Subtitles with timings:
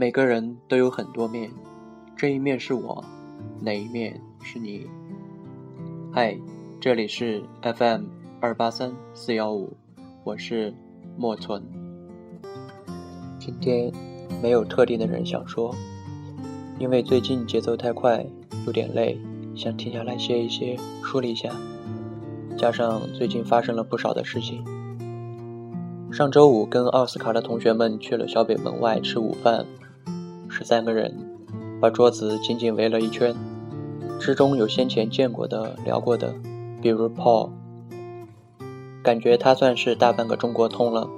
[0.00, 1.50] 每个人都有很多面，
[2.16, 3.04] 这一面是我，
[3.60, 4.86] 哪一面是你？
[6.12, 6.38] 嗨，
[6.80, 8.02] 这里是 FM
[8.38, 9.76] 二八三四幺五，
[10.22, 10.72] 我是
[11.16, 11.60] 莫存。
[13.40, 13.92] 今天
[14.40, 15.74] 没有特定的人想说，
[16.78, 18.24] 因为最近节奏太快，
[18.68, 19.18] 有点累，
[19.56, 21.50] 想停下来歇一歇，梳理一下。
[22.56, 24.64] 加上最近发生了不少的事情。
[26.12, 29.66] 上周五跟奥斯卡的同学们去了小北门外吃午饭。
[30.48, 31.14] 十三个人
[31.80, 33.34] 把桌子紧紧围了一圈，
[34.18, 36.34] 之中有先前见过的、聊过的，
[36.80, 37.50] 比如 Paul，
[39.02, 41.08] 感觉他算是大半个中国通了，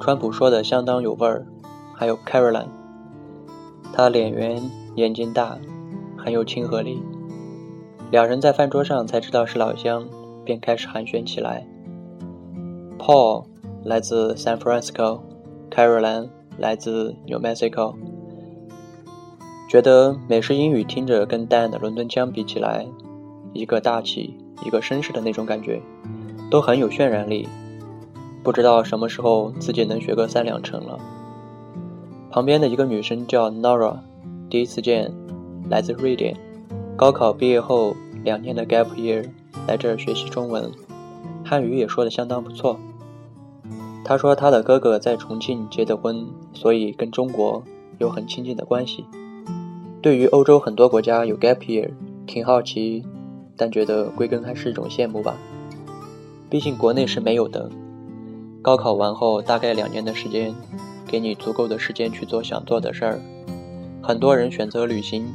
[0.00, 1.46] 川普说的相当有味儿。
[2.00, 2.68] 还有 Caroline，
[3.92, 4.62] 他脸圆、
[4.94, 5.58] 眼睛大，
[6.16, 7.02] 很有亲和力。
[8.12, 10.06] 两人在饭桌上才知道是老乡，
[10.44, 11.66] 便开始寒暄起来。
[13.00, 13.46] Paul
[13.82, 17.96] 来自 San Francisco，Caroline 来自 New Mexico。
[19.68, 22.86] 觉得美式英语听着跟淡的伦敦腔比起来，
[23.52, 25.82] 一个大气，一个绅士的那种感觉，
[26.50, 27.46] 都很有渲染力。
[28.42, 30.98] 不知道什么时候自己能学个三两成了。
[32.30, 33.98] 旁边的一个女生叫 Nora，
[34.48, 35.12] 第一次见，
[35.68, 36.34] 来自瑞典，
[36.96, 39.28] 高考毕业后两年的 gap year
[39.66, 40.70] 来这儿学习中文，
[41.44, 42.78] 汉语也说的相当不错。
[44.02, 47.62] 她说她的哥哥在重庆结的婚，所以跟中国
[47.98, 49.04] 有很亲近的关系。
[50.00, 51.90] 对于欧洲很多国家有 gap year，
[52.26, 53.04] 挺好奇，
[53.56, 55.36] 但觉得归根还是一种羡慕吧。
[56.48, 57.68] 毕竟国内是没有的。
[58.62, 60.54] 高考完后大概两年的时间，
[61.06, 63.20] 给你足够的时间去做想做的事儿。
[64.00, 65.26] 很多人选择旅行，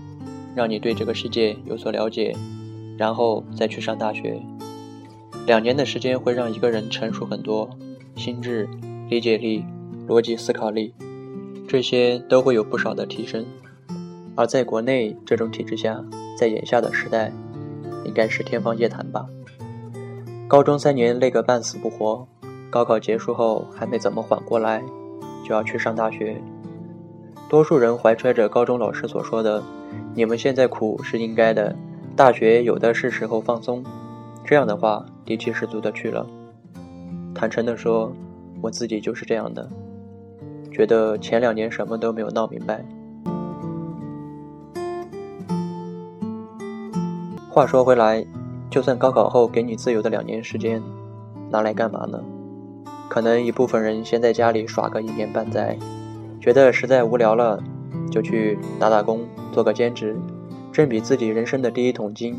[0.56, 2.34] 让你对这个世界有所了解，
[2.98, 4.42] 然后再去上大学。
[5.46, 7.70] 两年的时间会让一个人成熟很多，
[8.16, 8.70] 心智、
[9.10, 9.66] 理解力、
[10.08, 10.94] 逻辑思考力，
[11.68, 13.46] 这些都会有不少的提升。
[14.36, 16.04] 而在国内这种体制下，
[16.38, 17.32] 在眼下的时代，
[18.06, 19.26] 应该是天方夜谭吧。
[20.48, 22.28] 高中三年累个半死不活，
[22.70, 24.84] 高考结束后还没怎么缓过来，
[25.46, 26.42] 就要去上大学。
[27.50, 29.62] 多数人怀揣着高中老师所说的
[30.16, 31.76] “你们现在苦是应该的，
[32.16, 33.84] 大学有的是时候放松”，
[34.44, 36.26] 这样的话底气十足的去了。
[37.36, 38.12] 坦诚的说，
[38.62, 39.70] 我自己就是这样的，
[40.72, 42.84] 觉得前两年什么都没有闹明白。
[47.54, 48.26] 话说回来，
[48.72, 50.82] 就算高考后给你自由的两年时间，
[51.52, 52.20] 拿来干嘛呢？
[53.08, 55.78] 可能一部分人先在家里耍个一年半载，
[56.42, 57.62] 觉得实在无聊了，
[58.10, 59.22] 就去打打工，
[59.52, 60.18] 做个兼职，
[60.72, 62.36] 挣笔自己人生的第一桶金。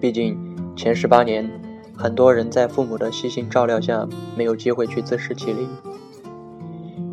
[0.00, 0.36] 毕竟
[0.74, 1.48] 前十八年，
[1.96, 4.04] 很多人在父母的悉心照料下，
[4.36, 5.68] 没有机会去自食其力。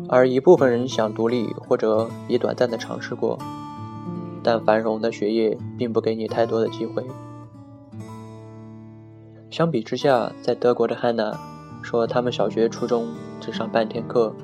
[0.08, 3.38] 而一部分人想独立，或者也短暂的尝试过。
[4.42, 7.04] 但繁荣的学业并不给你太多的机会。
[9.50, 11.38] 相比之下，在德国的汉娜
[11.82, 13.06] 说，他们小学、初中
[13.40, 14.34] 只上半天课，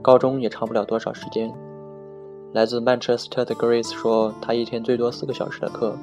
[0.00, 1.52] 高中也长不了多少时间。
[2.52, 5.96] 来自曼彻斯特的 Grace 说，她一天最多四个小时的课。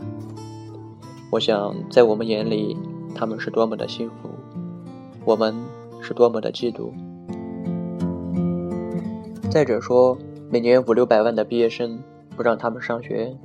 [1.32, 2.78] 我想，在我们眼里，
[3.16, 4.30] 他们是多么的幸福，
[5.26, 5.56] 我们
[6.02, 6.92] 是多么的嫉妒。
[9.50, 10.18] 再者说，
[10.52, 11.98] 每年五六百万的毕业生。
[12.36, 13.36] 不让他们上学，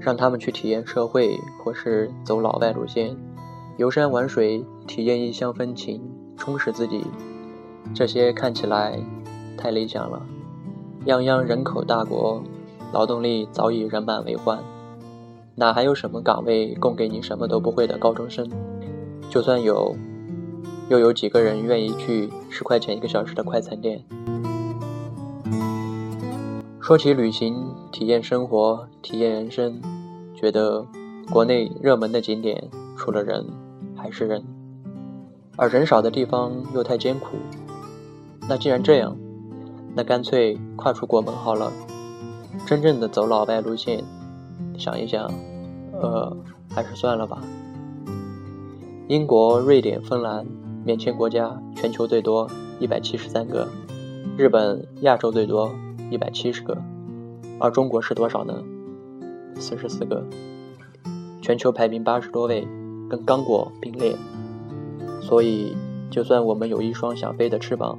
[0.00, 3.16] 让他们去体验社会，或是走老外路线，
[3.76, 6.02] 游山玩水，体验异乡风情，
[6.36, 7.04] 充实自己。
[7.94, 8.98] 这些看起来
[9.56, 10.22] 太理想了。
[11.06, 12.42] 泱泱人口大国，
[12.92, 14.58] 劳动力早已人满为患，
[15.54, 18.48] 哪还有什么岗位供给你什么都不会的高中生？
[19.28, 19.94] 就算有，
[20.88, 24.02] 又有几个人愿意去十块钱一个小时的快餐店？
[26.86, 29.80] 说起旅行、体验生活、体验人生，
[30.34, 30.84] 觉得
[31.32, 32.62] 国内热门的景点
[32.94, 33.42] 除了人
[33.96, 34.44] 还是人，
[35.56, 37.38] 而人少的地方又太艰苦。
[38.46, 39.16] 那既然这样，
[39.94, 41.72] 那干脆跨出国门好了，
[42.66, 44.04] 真正的走老外路线。
[44.76, 45.26] 想一想，
[45.98, 46.36] 呃，
[46.68, 47.40] 还是算了吧。
[49.08, 50.46] 英国、瑞典、芬兰，
[50.84, 52.46] 免签国家全球最多
[52.78, 53.66] 一百七十三个，
[54.36, 55.74] 日本亚洲最多。
[56.10, 56.76] 一百七十个，
[57.58, 58.62] 而中国是多少呢？
[59.56, 60.24] 四十四个，
[61.40, 62.66] 全球排名八十多位，
[63.08, 64.16] 跟刚果并列。
[65.20, 65.74] 所以，
[66.10, 67.98] 就算我们有一双想飞的翅膀，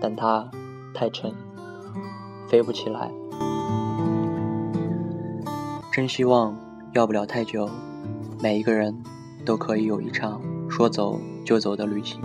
[0.00, 0.50] 但它
[0.92, 1.32] 太沉，
[2.48, 3.10] 飞不起来。
[5.92, 6.56] 真希望
[6.92, 7.68] 要不了太久，
[8.42, 8.96] 每一个人
[9.44, 12.20] 都可以有一场说走就走的旅行。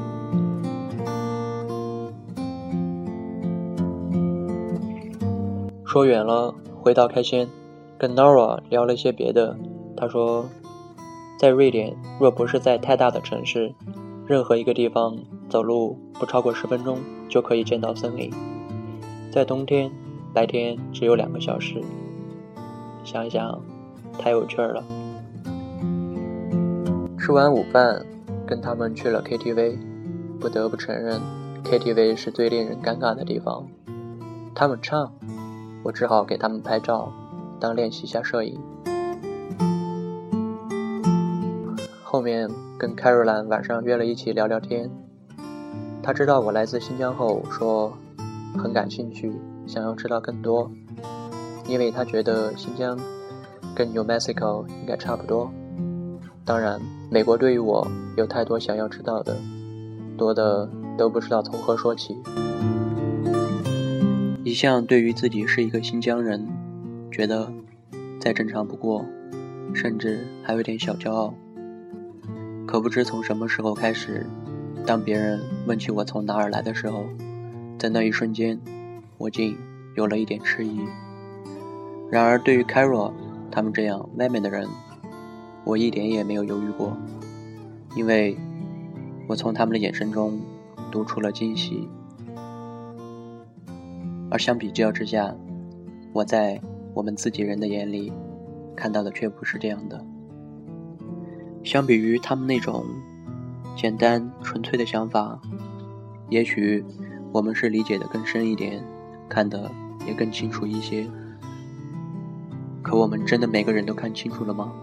[5.93, 7.47] 说远了，回到开先，
[7.99, 9.55] 跟 Nora 聊了些别的。
[9.95, 10.43] 他说，
[11.37, 13.71] 在瑞典，若不是在太大的城市，
[14.25, 15.15] 任何一个地方
[15.49, 16.97] 走路不超过十分钟
[17.29, 18.31] 就可以见到森林。
[19.31, 19.91] 在冬天，
[20.33, 21.79] 白天只有两个小时。
[23.03, 23.61] 想一想，
[24.17, 24.83] 太有趣了。
[27.19, 28.03] 吃完午饭，
[28.47, 29.77] 跟他们去了 KTV。
[30.39, 31.21] 不得不承认
[31.63, 33.67] ，KTV 是最令人尴尬的地方。
[34.55, 35.13] 他们唱。
[35.83, 37.12] 我只好给他们拍照，
[37.59, 38.59] 当练习一下摄影。
[42.03, 44.89] 后面跟 Carol 晚上约了一起聊聊天。
[46.01, 47.91] 他知道我来自新疆后，说
[48.57, 49.33] 很感兴趣，
[49.65, 50.69] 想要知道更多，
[51.68, 52.97] 因为他觉得新疆
[53.75, 55.51] 跟 New Mexico 应该差不多。
[56.45, 56.79] 当然，
[57.09, 59.36] 美国对于我有太多想要知道的，
[60.18, 62.15] 多的都不知道从何说起。
[64.53, 66.47] 一向对于自己是一个新疆人，
[67.11, 67.51] 觉得
[68.19, 69.03] 再正常不过，
[69.73, 71.33] 甚至还有点小骄傲。
[72.67, 74.27] 可不知从什么时候开始，
[74.85, 77.03] 当别人问起我从哪儿来的时候，
[77.79, 78.61] 在那一瞬间，
[79.17, 79.57] 我竟
[79.95, 80.81] 有了一点迟疑。
[82.11, 83.11] 然而对于 Carol
[83.50, 84.69] 他们这样外面的人，
[85.63, 86.95] 我一点也没有犹豫过，
[87.95, 88.38] 因为
[89.27, 90.39] 我从他们的眼神中
[90.91, 91.89] 读出了惊喜。
[94.33, 95.31] 而相比较之下，
[96.12, 96.59] 我在
[96.95, 98.12] 我们自己人的眼里
[98.75, 100.03] 看到的却不是这样的。
[101.63, 102.83] 相比于他们那种
[103.77, 105.39] 简单纯粹的想法，
[106.30, 106.83] 也许
[107.31, 108.83] 我们是理解的更深一点，
[109.30, 109.69] 看得
[110.07, 111.07] 也更清楚一些。
[112.81, 114.74] 可我们真的每个人都看清楚了吗？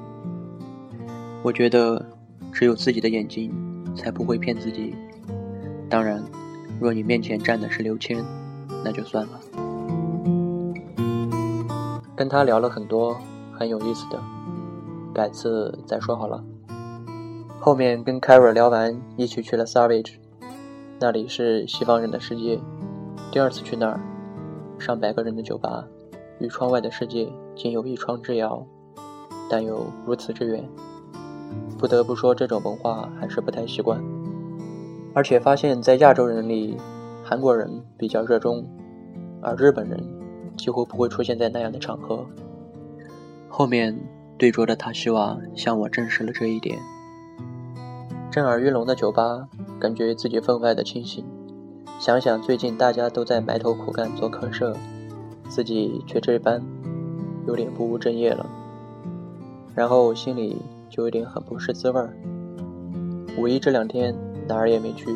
[1.42, 2.06] 我觉得
[2.52, 3.52] 只有自己的眼睛
[3.96, 4.94] 才不会骗自己。
[5.88, 6.22] 当然，
[6.80, 8.24] 若你面前站的是刘谦。
[8.84, 9.40] 那就算了。
[12.16, 13.16] 跟他聊了很多
[13.52, 14.20] 很有意思的，
[15.14, 16.44] 改次再说好了。
[17.58, 20.14] 后面跟 c a r a 聊完，一起去了 Savage，
[20.98, 22.60] 那里是西方人的世界。
[23.32, 24.00] 第二次去那儿，
[24.78, 25.84] 上百个人的酒吧，
[26.38, 28.66] 与窗外的世界仅有一窗之遥，
[29.48, 30.62] 但又如此之远。
[31.78, 33.98] 不得不说，这种文化还是不太习惯。
[35.14, 36.76] 而且发现，在亚洲人里。
[37.30, 38.66] 韩国人比较热衷，
[39.40, 40.02] 而日本人
[40.56, 42.26] 几乎不会出现在那样的场合。
[43.48, 43.96] 后面
[44.36, 46.76] 对桌的塔西瓦向我证实了这一点。
[48.32, 49.48] 震耳欲聋的酒吧，
[49.78, 51.24] 感觉自己分外的清醒。
[52.00, 54.74] 想想最近大家都在埋头苦干做客社，
[55.48, 56.60] 自己却这般，
[57.46, 58.44] 有点不务正业了。
[59.76, 62.12] 然后心里就有点很不是滋味儿。
[63.38, 64.12] 五一这两天
[64.48, 65.14] 哪儿也没去，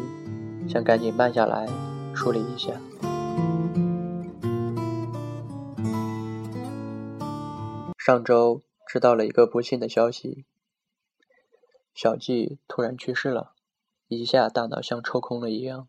[0.68, 1.66] 想赶紧慢下来。
[2.14, 2.80] 梳理一下。
[7.98, 10.44] 上周知道了一个不幸的消息，
[11.94, 13.54] 小季突然去世了，
[14.08, 15.88] 一下大脑像抽空了一样。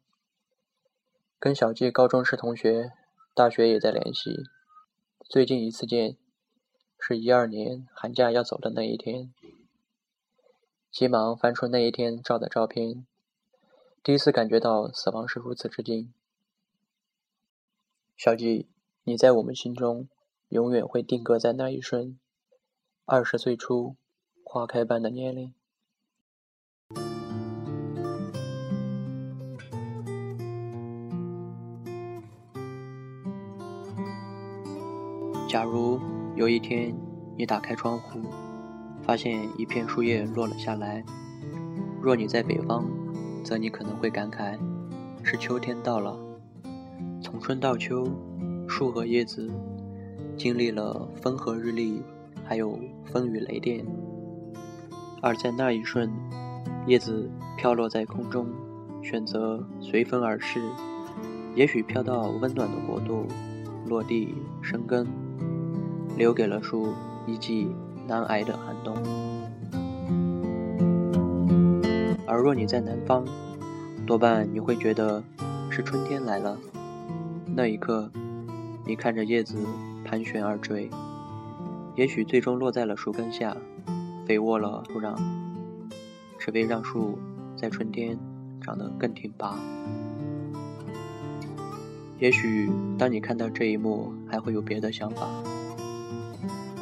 [1.38, 2.94] 跟小季高中是同学，
[3.34, 4.44] 大学也在联系，
[5.30, 6.18] 最近一次见
[6.98, 9.34] 是一二年寒假要走的那一天，
[10.90, 13.06] 急忙翻出那一天照的照片。
[14.02, 16.14] 第一次感觉到死亡是如此之近，
[18.26, 18.68] 小季，
[19.04, 20.08] 你在我们心中
[20.50, 22.18] 永远会定格在那一瞬，
[23.06, 23.98] 二十岁初
[24.44, 25.54] 花开般的年龄。
[35.48, 36.00] 假如
[36.36, 36.98] 有一天
[37.38, 38.20] 你打开窗户，
[39.04, 41.06] 发现一片树叶落了下来，
[42.02, 42.90] 若你在北方。
[43.44, 44.58] 则你可能会感慨，
[45.24, 46.25] 是秋天到了。
[47.36, 48.08] 从春到秋，
[48.66, 49.52] 树和叶子
[50.38, 52.02] 经历了风和日丽，
[52.46, 53.86] 还有风雨雷电。
[55.22, 56.10] 而在那一瞬，
[56.88, 58.48] 叶子飘落在空中，
[59.04, 60.62] 选择随风而逝，
[61.56, 63.26] 也许飘到温暖的国度，
[63.86, 65.06] 落地生根，
[66.16, 66.94] 留给了树
[67.28, 67.68] 一季
[68.08, 68.96] 难挨的寒冬。
[72.26, 73.26] 而若你在南方，
[74.08, 75.22] 多半你会觉得
[75.70, 76.58] 是春天来了。
[77.58, 78.12] 那一刻，
[78.86, 79.66] 你看着叶子
[80.04, 80.90] 盘旋而坠，
[81.96, 83.56] 也许最终落在了树根下，
[84.28, 85.16] 肥沃了土壤，
[86.38, 87.18] 只为让树
[87.56, 88.20] 在春天
[88.60, 89.58] 长得更挺拔。
[92.20, 95.30] 也许当你看到这一幕，还会有别的想法，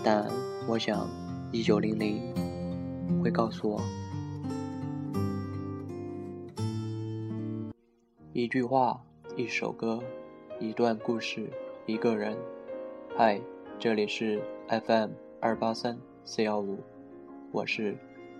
[0.04, 0.28] 但
[0.68, 1.08] 我想，
[1.52, 2.20] 一九零零
[3.22, 3.80] 会告诉我。
[8.32, 9.00] 一句话，
[9.38, 10.02] 一首歌，
[10.64, 11.50] 一段故事，
[11.86, 12.38] 一个人，
[13.18, 13.38] 嗨，
[13.78, 15.10] 这里是 FM
[15.42, 16.80] 二八三四幺五，
[17.52, 17.98] 我是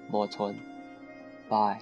[0.10, 0.56] 莫村，
[1.50, 1.78] 拜。